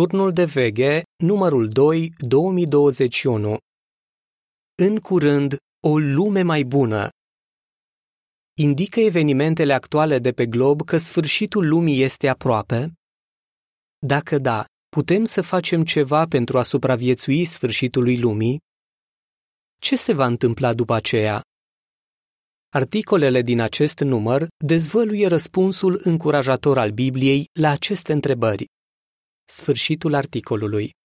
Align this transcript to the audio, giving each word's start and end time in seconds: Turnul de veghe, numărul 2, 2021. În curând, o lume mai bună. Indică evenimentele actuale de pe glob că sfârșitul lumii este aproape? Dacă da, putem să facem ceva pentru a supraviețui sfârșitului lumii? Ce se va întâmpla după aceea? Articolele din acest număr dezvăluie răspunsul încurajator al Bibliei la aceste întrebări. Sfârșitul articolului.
Turnul 0.00 0.32
de 0.32 0.44
veghe, 0.44 1.02
numărul 1.22 1.68
2, 1.68 2.12
2021. 2.18 3.56
În 4.82 4.98
curând, 4.98 5.56
o 5.86 5.98
lume 5.98 6.42
mai 6.42 6.62
bună. 6.62 7.08
Indică 8.58 9.00
evenimentele 9.00 9.72
actuale 9.72 10.18
de 10.18 10.32
pe 10.32 10.46
glob 10.46 10.84
că 10.84 10.96
sfârșitul 10.96 11.68
lumii 11.68 12.02
este 12.02 12.28
aproape? 12.28 12.92
Dacă 14.06 14.38
da, 14.38 14.64
putem 14.88 15.24
să 15.24 15.42
facem 15.42 15.84
ceva 15.84 16.26
pentru 16.26 16.58
a 16.58 16.62
supraviețui 16.62 17.44
sfârșitului 17.44 18.18
lumii? 18.20 18.60
Ce 19.80 19.96
se 19.96 20.12
va 20.12 20.26
întâmpla 20.26 20.74
după 20.74 20.94
aceea? 20.94 21.42
Articolele 22.68 23.42
din 23.42 23.60
acest 23.60 23.98
număr 23.98 24.46
dezvăluie 24.64 25.26
răspunsul 25.26 26.00
încurajator 26.02 26.78
al 26.78 26.90
Bibliei 26.90 27.44
la 27.52 27.68
aceste 27.68 28.12
întrebări. 28.12 28.72
Sfârșitul 29.46 30.14
articolului. 30.14 30.96